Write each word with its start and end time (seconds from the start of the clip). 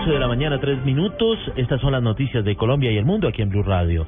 11 0.00 0.12
de 0.12 0.18
la 0.18 0.28
mañana, 0.28 0.58
3 0.58 0.82
minutos. 0.86 1.38
Estas 1.56 1.78
son 1.82 1.92
las 1.92 2.02
noticias 2.02 2.42
de 2.42 2.56
Colombia 2.56 2.90
y 2.90 2.96
el 2.96 3.04
mundo 3.04 3.28
aquí 3.28 3.42
en 3.42 3.50
Blue 3.50 3.62
Radio. 3.62 4.06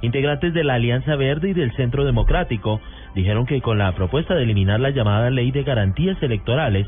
Integrantes 0.00 0.54
de 0.54 0.64
la 0.64 0.74
Alianza 0.74 1.16
Verde 1.16 1.50
y 1.50 1.52
del 1.52 1.70
Centro 1.76 2.06
Democrático 2.06 2.80
dijeron 3.14 3.44
que 3.44 3.60
con 3.60 3.76
la 3.76 3.92
propuesta 3.92 4.34
de 4.34 4.44
eliminar 4.44 4.80
la 4.80 4.88
llamada 4.88 5.28
Ley 5.28 5.50
de 5.50 5.62
Garantías 5.62 6.16
Electorales, 6.22 6.86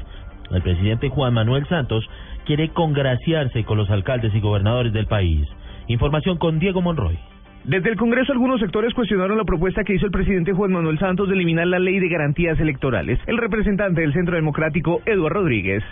el 0.51 0.63
presidente 0.63 1.11
Juan 1.11 1.35
Manuel 1.35 1.67
Santos 1.69 2.09
quiere 2.47 2.71
congraciarse 2.71 3.63
con 3.65 3.77
los 3.77 3.91
alcaldes 3.91 4.35
y 4.35 4.41
gobernadores 4.41 4.95
del 4.95 5.07
país. 5.07 5.47
Información 5.89 6.39
con 6.39 6.59
Diego 6.59 6.81
Monroy. 6.81 7.19
Desde 7.65 7.91
el 7.91 7.97
Congreso 7.97 8.33
algunos 8.33 8.59
sectores 8.61 8.95
cuestionaron 8.95 9.37
la 9.37 9.45
propuesta 9.45 9.85
que 9.85 9.97
hizo 9.97 10.07
el 10.07 10.13
presidente 10.13 10.55
Juan 10.55 10.73
Manuel 10.73 10.99
Santos 10.99 11.29
de 11.29 11.35
eliminar 11.35 11.67
la 11.67 11.79
ley 11.79 11.99
de 11.99 12.09
garantías 12.09 12.59
electorales. 12.59 13.19
El 13.27 13.37
representante 13.37 14.01
del 14.01 14.15
Centro 14.15 14.35
Democrático, 14.35 15.03
Eduardo 15.05 15.41
Rodríguez 15.41 15.85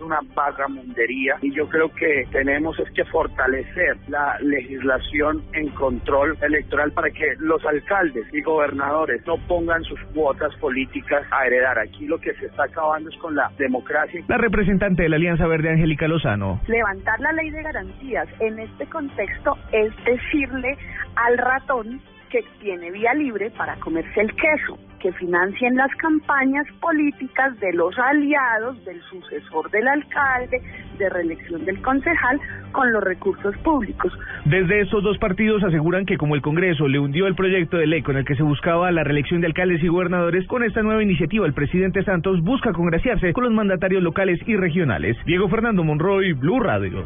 una 0.00 0.20
vagamundería 0.34 1.36
y 1.42 1.52
yo 1.52 1.68
creo 1.68 1.92
que 1.94 2.26
tenemos 2.30 2.78
es 2.78 2.90
que 2.92 3.04
fortalecer 3.06 3.96
la 4.08 4.38
legislación 4.40 5.42
en 5.52 5.68
control 5.70 6.36
electoral 6.40 6.92
para 6.92 7.10
que 7.10 7.34
los 7.38 7.64
alcaldes 7.64 8.26
y 8.32 8.42
gobernadores 8.42 9.26
no 9.26 9.36
pongan 9.46 9.82
sus 9.84 10.00
cuotas 10.14 10.54
políticas 10.56 11.24
a 11.30 11.46
heredar. 11.46 11.78
Aquí 11.78 12.06
lo 12.06 12.18
que 12.18 12.34
se 12.34 12.46
está 12.46 12.64
acabando 12.64 13.10
es 13.10 13.16
con 13.18 13.34
la 13.34 13.50
democracia. 13.58 14.22
La 14.28 14.38
representante 14.38 15.02
de 15.02 15.08
la 15.08 15.16
Alianza 15.16 15.46
Verde, 15.46 15.70
Angélica 15.70 16.08
Lozano. 16.08 16.60
Levantar 16.66 17.20
la 17.20 17.32
ley 17.32 17.50
de 17.50 17.62
garantías 17.62 18.28
en 18.40 18.58
este 18.58 18.86
contexto 18.86 19.56
es 19.72 19.92
decirle 20.04 20.76
al 21.16 21.38
ratón 21.38 22.00
que 22.30 22.44
tiene 22.60 22.90
vía 22.90 23.14
libre 23.14 23.50
para 23.50 23.76
comerse 23.76 24.20
el 24.20 24.34
queso, 24.34 24.78
que 25.00 25.12
financien 25.12 25.76
las 25.76 25.94
campañas 25.96 26.66
políticas 26.80 27.58
de 27.60 27.72
los 27.72 27.96
aliados, 27.98 28.84
del 28.84 29.00
sucesor 29.02 29.70
del 29.70 29.88
alcalde, 29.88 30.60
de 30.98 31.08
reelección 31.08 31.64
del 31.64 31.80
concejal, 31.82 32.40
con 32.72 32.92
los 32.92 33.02
recursos 33.02 33.56
públicos. 33.58 34.12
Desde 34.44 34.80
estos 34.80 35.02
dos 35.02 35.18
partidos 35.18 35.62
aseguran 35.64 36.04
que 36.04 36.18
como 36.18 36.34
el 36.34 36.42
Congreso 36.42 36.88
le 36.88 36.98
hundió 36.98 37.26
el 37.26 37.34
proyecto 37.34 37.76
de 37.76 37.86
ley 37.86 38.02
con 38.02 38.16
el 38.16 38.24
que 38.24 38.34
se 38.34 38.42
buscaba 38.42 38.90
la 38.90 39.04
reelección 39.04 39.40
de 39.40 39.46
alcaldes 39.46 39.82
y 39.82 39.88
gobernadores, 39.88 40.46
con 40.46 40.62
esta 40.62 40.82
nueva 40.82 41.02
iniciativa 41.02 41.46
el 41.46 41.54
presidente 41.54 42.04
Santos 42.04 42.42
busca 42.42 42.72
congraciarse 42.72 43.32
con 43.32 43.44
los 43.44 43.52
mandatarios 43.52 44.02
locales 44.02 44.40
y 44.46 44.56
regionales. 44.56 45.16
Diego 45.24 45.48
Fernando 45.48 45.84
Monroy, 45.84 46.32
Blue 46.34 46.60
Radio. 46.60 47.04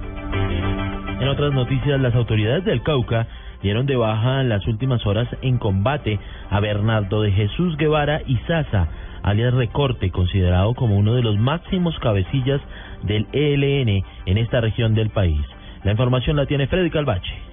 En 1.20 1.28
otras 1.28 1.52
noticias, 1.52 2.00
las 2.00 2.14
autoridades 2.16 2.64
del 2.64 2.82
Cauca 2.82 3.28
dieron 3.62 3.86
de 3.86 3.96
baja 3.96 4.40
en 4.40 4.48
las 4.48 4.66
últimas 4.66 5.06
horas 5.06 5.28
en 5.40 5.58
combate 5.58 6.18
a 6.50 6.60
Bernardo 6.60 7.22
de 7.22 7.32
Jesús 7.32 7.76
Guevara 7.76 8.20
y 8.26 8.36
Sasa, 8.48 8.88
alias 9.22 9.54
Recorte, 9.54 10.10
considerado 10.10 10.74
como 10.74 10.96
uno 10.96 11.14
de 11.14 11.22
los 11.22 11.38
máximos 11.38 11.98
cabecillas 12.00 12.60
del 13.02 13.26
ELN 13.32 14.04
en 14.26 14.38
esta 14.38 14.60
región 14.60 14.94
del 14.94 15.10
país. 15.10 15.40
La 15.84 15.92
información 15.92 16.36
la 16.36 16.46
tiene 16.46 16.66
Freddy 16.66 16.90
Calvache. 16.90 17.52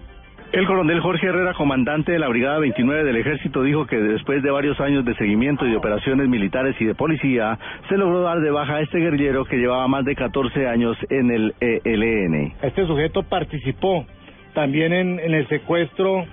El 0.52 0.66
coronel 0.66 1.00
Jorge 1.00 1.28
Herrera, 1.28 1.54
comandante 1.54 2.12
de 2.12 2.18
la 2.18 2.28
Brigada 2.28 2.58
29 2.58 3.04
del 3.04 3.18
Ejército, 3.18 3.62
dijo 3.62 3.86
que 3.86 3.98
después 3.98 4.42
de 4.42 4.50
varios 4.50 4.80
años 4.80 5.06
de 5.06 5.14
seguimiento 5.14 5.64
y 5.68 5.70
de 5.70 5.78
operaciones 5.78 6.28
militares 6.28 6.76
y 6.80 6.86
de 6.86 6.96
policía, 6.96 7.60
se 7.88 7.98
logró 7.98 8.22
dar 8.22 8.40
de 8.40 8.50
baja 8.50 8.78
a 8.78 8.82
este 8.82 8.98
guerrillero 8.98 9.46
que 9.46 9.58
llevaba 9.58 9.88
más 9.88 10.06
de 10.06 10.16
14 10.16 10.68
años 10.68 10.98
en 11.12 11.30
el 11.30 11.54
ELN. 11.60 12.54
Este 12.64 12.88
sujeto 12.88 13.22
participó 13.22 14.08
también 14.54 14.94
en, 14.94 15.20
el 15.20 15.48
secuestro 15.48 16.26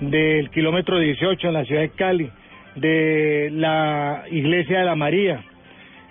del 0.00 0.50
kilómetro 0.50 0.98
18 0.98 1.48
en 1.48 1.54
la 1.54 1.64
ciudad 1.64 1.82
de 1.82 1.90
Cali, 1.90 2.30
de 2.76 3.50
la 3.52 4.24
iglesia 4.30 4.80
de 4.80 4.84
la 4.84 4.94
María, 4.94 5.44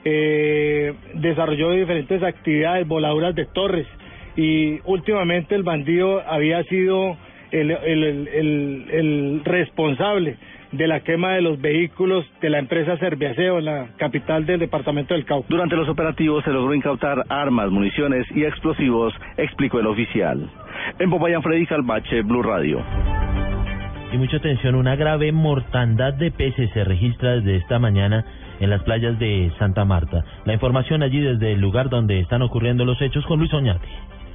eh, 0.06 0.94
desarrolló 1.16 1.72
diferentes 1.72 2.22
actividades, 2.24 2.88
voladuras 2.88 3.36
de 3.36 3.46
torres 3.46 3.88
y 4.36 4.80
últimamente 4.86 5.56
el 5.56 5.64
bandido 5.64 6.22
había 6.26 6.64
sido 6.64 7.18
el, 7.52 7.72
el 7.72 9.42
responsable 9.44 10.38
de 10.72 10.88
la 10.88 11.00
quema 11.02 11.34
de 11.34 11.42
los 11.42 11.60
vehículos 11.60 12.26
de 12.42 12.50
la 12.50 12.60
empresa 12.60 12.98
Serviaceo 12.98 13.60
en 13.60 13.66
la 13.66 13.88
capital 13.98 14.46
del 14.46 14.60
departamento 14.60 15.14
del 15.14 15.26
Cauca. 15.26 15.48
Durante 15.50 15.76
los 15.76 15.90
operativos 15.90 16.44
se 16.44 16.52
logró 16.52 16.74
incautar 16.74 17.26
armas, 17.30 17.72
municiones 17.72 18.26
y 18.36 18.44
explosivos, 18.44 19.14
explicó 19.38 19.80
el 19.80 19.88
oficial. 19.88 20.50
En 20.98 21.10
Popayán, 21.10 21.44
Freddy 21.44 21.66
Calvache, 21.66 22.22
Blue 22.24 22.42
Radio. 22.42 22.84
Y 24.12 24.18
mucha 24.18 24.38
atención, 24.38 24.76
una 24.76 24.96
grave 24.96 25.32
mortandad 25.32 26.14
de 26.14 26.32
peces 26.32 26.72
se 26.74 26.84
registra 26.84 27.36
desde 27.36 27.58
esta 27.58 27.78
mañana 27.78 28.26
en 28.60 28.70
las 28.70 28.82
playas 28.84 29.20
de 29.20 29.52
Santa 29.60 29.86
Marta. 29.86 30.24
La 30.46 30.54
información 30.54 31.04
allí 31.04 31.20
desde 31.20 31.54
el 31.54 31.62
lugar 31.62 31.90
donde 31.90 32.20
están 32.20 32.42
ocurriendo 32.42 32.86
los 32.86 33.00
hechos 33.02 33.26
con 33.28 33.40
Luis 33.40 33.54
Oñate. 33.54 33.88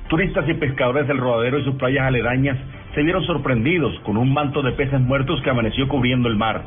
Turistas 0.09 0.48
y 0.48 0.54
pescadores 0.54 1.09
del 1.09 1.19
rodadero 1.19 1.59
y 1.59 1.65
sus 1.65 1.75
playas 1.75 2.06
aledañas 2.06 2.56
se 2.94 3.03
vieron 3.03 3.25
sorprendidos 3.25 3.98
con 4.00 4.16
un 4.16 4.32
manto 4.32 4.62
de 4.62 4.72
peces 4.72 5.00
muertos 5.00 5.41
que 5.42 5.50
amaneció 5.50 5.88
cubriendo 5.88 6.28
el 6.28 6.36
mar. 6.36 6.62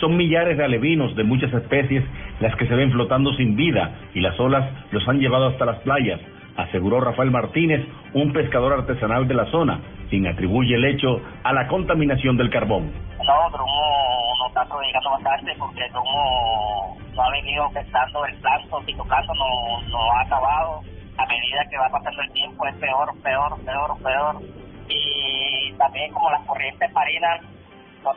Son 0.00 0.16
millares 0.16 0.56
de 0.56 0.64
alevinos 0.64 1.16
de 1.16 1.24
muchas 1.24 1.52
especies 1.52 2.04
las 2.40 2.54
que 2.56 2.66
se 2.66 2.74
ven 2.74 2.92
flotando 2.92 3.32
sin 3.34 3.56
vida 3.56 3.94
y 4.14 4.20
las 4.20 4.38
olas 4.38 4.70
los 4.92 5.06
han 5.08 5.18
llevado 5.18 5.46
hasta 5.46 5.64
las 5.64 5.78
playas, 5.78 6.20
aseguró 6.56 7.00
Rafael 7.00 7.30
Martínez, 7.30 7.86
un 8.12 8.32
pescador 8.32 8.72
artesanal 8.72 9.26
de 9.26 9.34
la 9.34 9.46
zona, 9.46 9.80
quien 10.08 10.26
atribuye 10.26 10.74
el 10.74 10.84
hecho 10.84 11.20
a 11.42 11.52
la 11.52 11.66
contaminación 11.68 12.36
del 12.36 12.50
carbón. 12.50 12.92
No, 13.24 13.50
no 13.50 14.46
está 14.48 14.64
perjudicando 14.64 15.10
bastante 15.10 15.52
porque 15.58 15.88
Drumo 15.90 16.96
no 17.14 17.22
ha 17.22 17.30
venido 17.30 17.68
pescando 17.70 18.24
el 18.26 18.34
plancton 18.36 18.84
y 18.86 18.94
tocando 18.94 19.34
no, 19.34 19.88
no 19.88 20.12
ha 20.12 20.22
acabado. 20.22 20.80
A 21.16 21.26
medida 21.26 21.64
que 21.70 21.78
va 21.78 21.88
pasando 21.88 22.22
el 22.22 22.32
tiempo 22.32 22.66
es 22.66 22.74
peor, 22.76 23.08
peor, 23.22 23.64
peor, 23.64 24.02
peor. 24.02 24.42
Y 24.88 25.72
también 25.78 26.12
como 26.12 26.30
las 26.30 26.42
corrientes 26.46 26.92
marinas, 26.92 27.40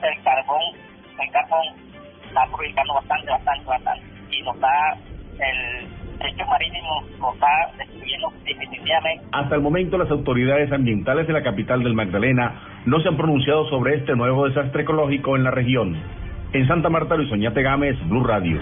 sé, 0.01 0.07
el 0.07 0.23
carbón, 0.23 0.61
el 1.19 1.31
carbón 1.31 1.63
está 2.27 2.45
perjudicando 2.45 2.93
bastante, 2.95 3.31
bastante, 3.31 3.65
bastante. 3.65 4.05
Y 4.31 4.41
nos 4.41 4.59
da 4.59 4.97
el 5.39 5.66
marítimo 6.35 7.03
definitivamente. 8.45 9.25
Hasta 9.31 9.55
el 9.55 9.61
momento 9.61 9.97
las 9.97 10.09
autoridades 10.09 10.71
ambientales 10.71 11.27
de 11.27 11.33
la 11.33 11.43
capital 11.43 11.83
del 11.83 11.93
Magdalena 11.93 12.81
no 12.85 12.99
se 13.01 13.09
han 13.09 13.17
pronunciado 13.17 13.69
sobre 13.69 13.95
este 13.95 14.15
nuevo 14.15 14.47
desastre 14.47 14.83
ecológico 14.83 15.35
en 15.35 15.43
la 15.43 15.51
región. 15.51 15.95
En 16.53 16.67
Santa 16.67 16.89
Marta, 16.89 17.15
Luis 17.15 17.31
Oñate 17.31 17.61
Gámez, 17.61 17.97
Blue 18.07 18.23
Radio. 18.23 18.59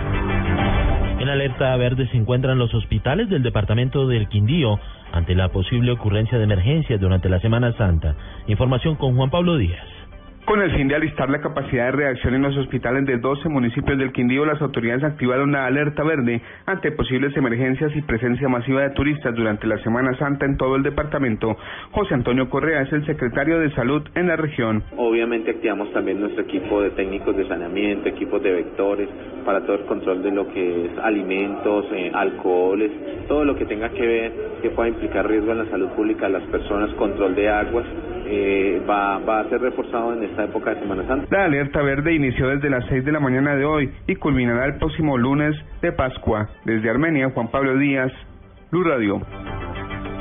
En 1.19 1.29
alerta 1.29 1.75
verde 1.77 2.07
se 2.07 2.17
encuentran 2.17 2.57
los 2.57 2.73
hospitales 2.73 3.29
del 3.29 3.41
departamento 3.41 4.07
del 4.07 4.27
Quindío 4.27 4.79
ante 5.11 5.33
la 5.33 5.49
posible 5.49 5.91
ocurrencia 5.91 6.37
de 6.37 6.43
emergencias 6.43 6.99
durante 6.99 7.29
la 7.29 7.39
Semana 7.39 7.71
Santa. 7.77 8.15
Información 8.47 8.95
con 8.95 9.15
Juan 9.15 9.29
Pablo 9.29 9.57
Díaz. 9.57 9.85
Con 10.45 10.61
el 10.61 10.71
fin 10.75 10.87
de 10.87 10.95
alistar 10.95 11.27
la 11.27 11.41
capacidad 11.41 11.85
de 11.85 11.91
reacción 11.93 12.35
en 12.35 12.43
los 12.43 12.55
hospitales 12.55 13.03
de 13.07 13.17
12 13.17 13.49
municipios 13.49 13.97
del 13.97 14.11
Quindío, 14.11 14.45
las 14.45 14.61
autoridades 14.61 15.03
activaron 15.03 15.51
la 15.51 15.65
alerta 15.65 16.03
verde 16.03 16.39
ante 16.67 16.91
posibles 16.91 17.35
emergencias 17.35 17.91
y 17.95 18.03
presencia 18.03 18.47
masiva 18.47 18.83
de 18.83 18.91
turistas 18.91 19.33
durante 19.33 19.65
la 19.65 19.79
Semana 19.79 20.15
Santa 20.19 20.45
en 20.45 20.55
todo 20.55 20.75
el 20.75 20.83
departamento. 20.83 21.57
José 21.89 22.13
Antonio 22.13 22.47
Correa 22.47 22.83
es 22.83 22.93
el 22.93 23.03
secretario 23.07 23.57
de 23.57 23.73
Salud 23.73 24.03
en 24.13 24.27
la 24.27 24.35
región. 24.35 24.83
Obviamente 24.97 25.49
activamos 25.49 25.91
también 25.93 26.19
nuestro 26.19 26.43
equipo 26.43 26.79
de 26.79 26.91
técnicos 26.91 27.35
de 27.35 27.47
saneamiento, 27.47 28.07
equipos 28.07 28.43
de 28.43 28.51
vectores 28.51 29.09
para 29.43 29.61
todo 29.61 29.77
el 29.77 29.85
control 29.85 30.21
de 30.21 30.31
lo 30.31 30.47
que 30.49 30.85
es 30.85 30.91
alimentos, 30.99 31.87
eh, 31.91 32.11
alcoholes, 32.13 32.91
todo 33.27 33.45
lo 33.45 33.55
que 33.55 33.65
tenga 33.65 33.89
que 33.89 34.05
ver 34.05 34.31
que 34.61 34.69
pueda 34.69 34.89
implicar 34.89 35.27
riesgo 35.27 35.53
en 35.53 35.57
la 35.57 35.69
salud 35.71 35.89
pública 35.95 36.27
de 36.27 36.33
las 36.33 36.43
personas, 36.49 36.93
control 36.93 37.33
de 37.33 37.49
aguas 37.49 37.85
eh, 38.25 38.81
va, 38.89 39.19
va 39.19 39.41
a 39.41 39.49
ser 39.49 39.61
reforzado 39.61 40.13
en 40.13 40.23
esta 40.23 40.45
época 40.45 40.73
de 40.73 40.81
Semana 40.81 41.05
Santa. 41.07 41.27
La 41.29 41.45
alerta 41.45 41.81
verde 41.81 42.13
inició 42.13 42.49
desde 42.49 42.69
las 42.69 42.85
6 42.87 43.05
de 43.05 43.11
la 43.11 43.19
mañana 43.19 43.55
de 43.55 43.65
hoy 43.65 43.91
y 44.07 44.15
culminará 44.15 44.65
el 44.65 44.77
próximo 44.77 45.17
lunes 45.17 45.55
de 45.81 45.91
Pascua. 45.91 46.49
Desde 46.65 46.89
Armenia, 46.89 47.29
Juan 47.29 47.49
Pablo 47.49 47.77
Díaz, 47.77 48.11
Luz 48.71 48.85
Radio. 48.85 49.21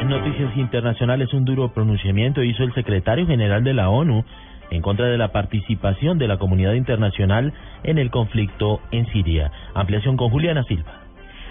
En 0.01 0.09
noticias 0.09 0.57
internacionales, 0.57 1.33
un 1.33 1.45
duro 1.45 1.73
pronunciamiento 1.73 2.43
hizo 2.43 2.63
el 2.63 2.75
secretario 2.75 3.27
general 3.27 3.65
de 3.65 3.75
la 3.75 3.89
ONU 3.89 4.25
en 4.71 4.83
contra 4.83 5.07
de 5.07 5.17
la 5.17 5.33
participación 5.33 6.19
de 6.19 6.29
la 6.29 6.37
comunidad 6.37 6.75
internacional 6.75 7.53
en 7.85 7.99
el 7.99 8.11
conflicto 8.11 8.81
en 8.91 9.07
Siria. 9.13 9.51
Ampliación 9.75 10.17
con 10.17 10.31
Juliana 10.31 10.65
Silva. 10.65 11.04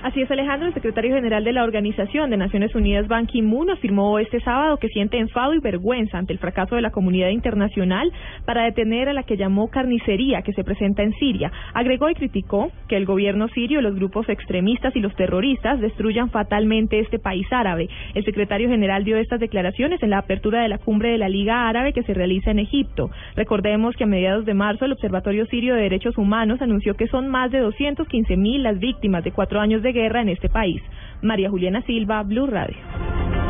Así 0.03 0.21
es, 0.21 0.29
Alejandro, 0.29 0.67
el 0.67 0.73
secretario 0.73 1.15
general 1.15 1.45
de 1.45 1.53
la 1.53 1.63
Organización 1.63 2.29
de 2.29 2.35
Naciones 2.35 2.75
Unidas, 2.75 3.07
Ban 3.07 3.25
Ki-moon, 3.25 3.69
afirmó 3.69 4.19
este 4.19 4.41
sábado 4.41 4.75
que 4.75 4.89
siente 4.89 5.17
enfado 5.17 5.53
y 5.53 5.59
vergüenza 5.59 6.17
ante 6.17 6.33
el 6.33 6.39
fracaso 6.39 6.75
de 6.75 6.81
la 6.81 6.91
comunidad 6.91 7.29
internacional 7.29 8.11
para 8.43 8.65
detener 8.65 9.07
a 9.07 9.13
la 9.13 9.23
que 9.23 9.37
llamó 9.37 9.69
carnicería 9.69 10.41
que 10.41 10.51
se 10.51 10.65
presenta 10.65 11.03
en 11.03 11.13
Siria. 11.13 11.53
Agregó 11.73 12.09
y 12.09 12.15
criticó 12.15 12.69
que 12.89 12.97
el 12.97 13.05
gobierno 13.05 13.47
sirio, 13.47 13.81
los 13.81 13.95
grupos 13.95 14.27
extremistas 14.27 14.93
y 14.93 14.99
los 14.99 15.15
terroristas 15.15 15.79
destruyan 15.79 16.31
fatalmente 16.31 16.99
este 16.99 17.17
país 17.17 17.47
árabe. 17.51 17.87
El 18.13 18.25
secretario 18.25 18.67
general 18.67 19.05
dio 19.05 19.15
estas 19.15 19.39
declaraciones 19.39 20.03
en 20.03 20.09
la 20.09 20.17
apertura 20.17 20.63
de 20.63 20.67
la 20.67 20.79
cumbre 20.79 21.11
de 21.11 21.17
la 21.17 21.29
Liga 21.29 21.69
Árabe 21.69 21.93
que 21.93 22.03
se 22.03 22.13
realiza 22.13 22.51
en 22.51 22.59
Egipto. 22.59 23.09
Recordemos 23.37 23.95
que 23.95 24.03
a 24.03 24.07
mediados 24.07 24.43
de 24.43 24.53
marzo 24.53 24.83
el 24.83 24.91
Observatorio 24.91 25.45
Sirio 25.45 25.75
de 25.75 25.83
Derechos 25.83 26.17
Humanos 26.17 26.61
anunció 26.61 26.95
que 26.95 27.07
son 27.07 27.29
más 27.29 27.51
de 27.51 27.59
215 27.59 28.35
mil 28.35 28.63
las 28.63 28.79
víctimas 28.79 29.23
de 29.23 29.31
cuatro 29.31 29.61
años 29.61 29.81
guerra 29.93 30.21
en 30.21 30.29
este 30.29 30.49
país. 30.49 30.81
María 31.21 31.49
Juliana 31.49 31.81
Silva, 31.83 32.21
Blue 32.23 32.47
Radio. 32.47 32.75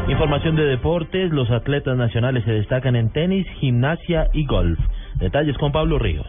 Información 0.08 0.56
de 0.56 0.66
deportes, 0.66 1.32
los 1.32 1.50
atletas 1.50 1.98
nacionales 1.98 2.44
se 2.44 2.52
destacan 2.52 2.96
en 2.96 3.10
tenis, 3.12 3.48
gimnasia 3.60 4.28
y 4.34 4.46
golf. 4.46 4.78
Detalles 5.16 5.58
con 5.58 5.72
Pablo 5.72 5.98
Ríos. 5.98 6.28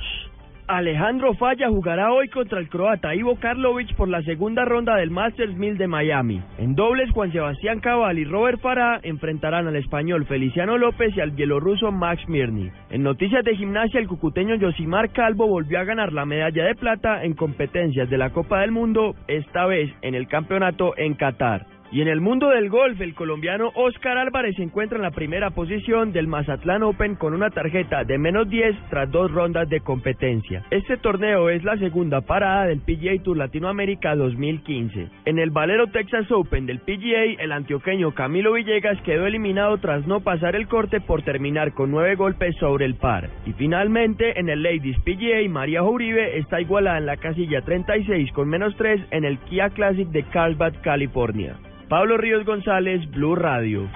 Alejandro 0.66 1.34
Falla 1.34 1.68
jugará 1.68 2.10
hoy 2.10 2.28
contra 2.28 2.58
el 2.58 2.70
croata 2.70 3.14
Ivo 3.14 3.36
Karlovic 3.36 3.94
por 3.96 4.08
la 4.08 4.22
segunda 4.22 4.64
ronda 4.64 4.96
del 4.96 5.10
Masters 5.10 5.54
1000 5.54 5.76
de 5.76 5.86
Miami. 5.86 6.42
En 6.56 6.74
dobles, 6.74 7.10
Juan 7.10 7.30
Sebastián 7.32 7.80
Cabal 7.80 8.18
y 8.18 8.24
Robert 8.24 8.60
Farah 8.60 8.98
enfrentarán 9.02 9.68
al 9.68 9.76
español 9.76 10.24
Feliciano 10.24 10.78
López 10.78 11.14
y 11.14 11.20
al 11.20 11.32
bielorruso 11.32 11.92
Max 11.92 12.26
Mirny. 12.28 12.70
En 12.88 13.02
noticias 13.02 13.44
de 13.44 13.56
gimnasia, 13.56 14.00
el 14.00 14.08
cucuteño 14.08 14.54
Yosimar 14.54 15.10
Calvo 15.10 15.46
volvió 15.46 15.80
a 15.80 15.84
ganar 15.84 16.14
la 16.14 16.24
medalla 16.24 16.64
de 16.64 16.74
plata 16.74 17.24
en 17.24 17.34
competencias 17.34 18.08
de 18.08 18.16
la 18.16 18.30
Copa 18.30 18.60
del 18.60 18.70
Mundo, 18.70 19.14
esta 19.28 19.66
vez 19.66 19.92
en 20.00 20.14
el 20.14 20.28
campeonato 20.28 20.96
en 20.96 21.12
Qatar. 21.12 21.73
Y 21.94 22.00
en 22.00 22.08
el 22.08 22.20
mundo 22.20 22.48
del 22.48 22.70
golf, 22.70 23.00
el 23.00 23.14
colombiano 23.14 23.70
Oscar 23.76 24.18
Álvarez 24.18 24.56
se 24.56 24.64
encuentra 24.64 24.96
en 24.96 25.02
la 25.02 25.12
primera 25.12 25.50
posición 25.50 26.12
del 26.12 26.26
Mazatlán 26.26 26.82
Open 26.82 27.14
con 27.14 27.34
una 27.34 27.50
tarjeta 27.50 28.02
de 28.02 28.18
menos 28.18 28.50
10 28.50 28.74
tras 28.90 29.08
dos 29.12 29.30
rondas 29.30 29.68
de 29.68 29.78
competencia. 29.78 30.64
Este 30.72 30.96
torneo 30.96 31.50
es 31.50 31.62
la 31.62 31.76
segunda 31.76 32.20
parada 32.22 32.66
del 32.66 32.80
PGA 32.80 33.22
Tour 33.22 33.36
Latinoamérica 33.36 34.16
2015. 34.16 35.08
En 35.24 35.38
el 35.38 35.52
Valero 35.52 35.86
Texas 35.86 36.28
Open 36.32 36.66
del 36.66 36.80
PGA, 36.80 37.40
el 37.40 37.52
antioqueño 37.52 38.12
Camilo 38.12 38.54
Villegas 38.54 39.00
quedó 39.02 39.28
eliminado 39.28 39.78
tras 39.78 40.04
no 40.04 40.18
pasar 40.18 40.56
el 40.56 40.66
corte 40.66 41.00
por 41.00 41.22
terminar 41.22 41.74
con 41.74 41.92
nueve 41.92 42.16
golpes 42.16 42.56
sobre 42.56 42.86
el 42.86 42.96
par. 42.96 43.30
Y 43.46 43.52
finalmente, 43.52 44.36
en 44.36 44.48
el 44.48 44.64
Ladies 44.64 44.98
PGA, 45.04 45.48
María 45.48 45.84
Uribe 45.84 46.38
está 46.38 46.60
igualada 46.60 46.98
en 46.98 47.06
la 47.06 47.18
casilla 47.18 47.62
36 47.62 48.32
con 48.32 48.48
menos 48.48 48.74
3 48.78 49.00
en 49.12 49.24
el 49.24 49.38
Kia 49.38 49.70
Classic 49.70 50.08
de 50.08 50.24
Carlsbad, 50.24 50.74
California. 50.82 51.56
Pablo 51.88 52.16
Ríos 52.16 52.44
González, 52.46 53.08
Blue 53.10 53.36
Radio. 53.36 53.88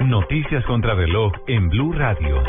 Noticias 0.00 0.64
contra 0.64 0.94
reloj 0.94 1.32
en 1.46 1.68
Blue 1.68 1.92
Radio. 1.92 2.42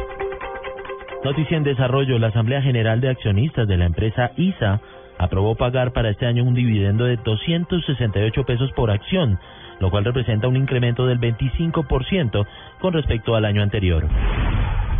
Noticia 1.23 1.57
en 1.57 1.63
desarrollo, 1.63 2.17
la 2.17 2.27
Asamblea 2.27 2.61
General 2.63 2.99
de 2.99 3.09
Accionistas 3.09 3.67
de 3.67 3.77
la 3.77 3.85
empresa 3.85 4.31
ISA 4.35 4.81
aprobó 5.19 5.55
pagar 5.55 5.93
para 5.93 6.09
este 6.09 6.25
año 6.25 6.43
un 6.43 6.55
dividendo 6.55 7.05
de 7.05 7.17
268 7.17 8.43
pesos 8.45 8.71
por 8.71 8.89
acción, 8.89 9.37
lo 9.79 9.91
cual 9.91 10.05
representa 10.05 10.47
un 10.47 10.57
incremento 10.57 11.05
del 11.05 11.19
25% 11.19 12.47
con 12.79 12.93
respecto 12.93 13.35
al 13.35 13.45
año 13.45 13.61
anterior. 13.61 14.07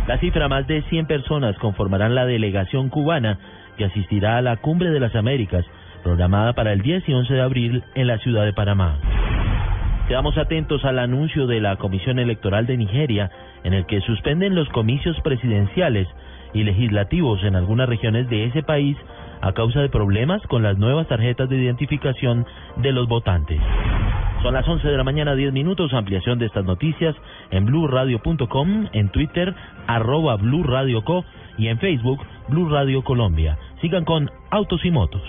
La 0.06 0.18
cifra, 0.18 0.46
más 0.48 0.68
de 0.68 0.82
100 0.82 1.06
personas 1.06 1.56
conformarán 1.58 2.14
la 2.14 2.26
delegación 2.26 2.90
cubana 2.90 3.38
que 3.76 3.86
asistirá 3.86 4.36
a 4.36 4.42
la 4.42 4.56
Cumbre 4.58 4.90
de 4.90 5.00
las 5.00 5.16
Américas, 5.16 5.64
programada 6.04 6.52
para 6.52 6.72
el 6.72 6.80
10 6.80 7.08
y 7.08 7.12
11 7.12 7.34
de 7.34 7.42
abril 7.42 7.82
en 7.94 8.06
la 8.06 8.18
ciudad 8.18 8.44
de 8.44 8.52
Panamá. 8.52 8.98
Quedamos 10.10 10.36
atentos 10.38 10.84
al 10.84 10.98
anuncio 10.98 11.46
de 11.46 11.60
la 11.60 11.76
Comisión 11.76 12.18
Electoral 12.18 12.66
de 12.66 12.76
Nigeria 12.76 13.30
en 13.62 13.74
el 13.74 13.86
que 13.86 14.00
suspenden 14.00 14.56
los 14.56 14.68
comicios 14.70 15.16
presidenciales 15.20 16.08
y 16.52 16.64
legislativos 16.64 17.44
en 17.44 17.54
algunas 17.54 17.88
regiones 17.88 18.28
de 18.28 18.46
ese 18.46 18.64
país 18.64 18.96
a 19.40 19.52
causa 19.52 19.78
de 19.80 19.88
problemas 19.88 20.42
con 20.48 20.64
las 20.64 20.76
nuevas 20.78 21.06
tarjetas 21.06 21.48
de 21.48 21.58
identificación 21.58 22.44
de 22.78 22.90
los 22.90 23.06
votantes. 23.06 23.60
Son 24.42 24.52
las 24.52 24.66
11 24.66 24.88
de 24.88 24.96
la 24.96 25.04
mañana, 25.04 25.36
10 25.36 25.52
minutos. 25.52 25.94
Ampliación 25.94 26.40
de 26.40 26.46
estas 26.46 26.64
noticias 26.64 27.14
en 27.52 27.66
blurradio.com, 27.66 28.88
en 28.92 29.10
Twitter, 29.10 29.54
arroba 29.86 30.34
blurradioco 30.34 31.24
y 31.56 31.68
en 31.68 31.78
Facebook, 31.78 32.18
Blue 32.48 32.68
Radio 32.68 33.04
Colombia. 33.04 33.58
Sigan 33.80 34.04
con 34.04 34.28
Autos 34.50 34.84
y 34.84 34.90
Motos. 34.90 35.22